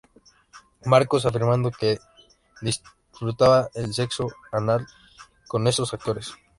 Marcus, 0.85 1.27
afirmando 1.27 1.69
que 1.69 1.99
disfrutaba 2.61 3.59
el 3.65 3.69
tener 3.71 3.93
sexo 3.93 4.29
anal 4.51 4.87
con 5.47 5.67
estos 5.67 5.93
actores. 5.93 6.33